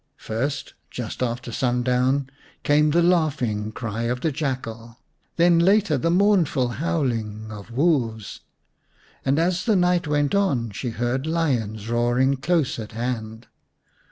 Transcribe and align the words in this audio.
First, 0.17 0.73
just 0.89 1.21
after 1.21 1.51
sundown, 1.51 2.27
came 2.63 2.89
the 2.89 3.03
laughing 3.03 3.71
cry 3.71 4.05
of 4.05 4.21
the 4.21 4.31
jackal; 4.31 4.97
then 5.35 5.59
later 5.59 5.95
the 5.95 6.09
mournful 6.09 6.69
howling 6.81 7.51
of 7.51 7.69
wolves; 7.69 8.39
and 9.23 9.37
as 9.37 9.65
the 9.65 9.75
night 9.75 10.07
went 10.07 10.33
on 10.33 10.71
she 10.71 10.89
heard 10.89 11.27
lions 11.27 11.87
roaring 11.87 12.35
close 12.37 12.79
at 12.79 12.93
hand. 12.93 13.45